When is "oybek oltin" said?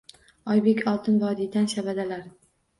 0.53-1.21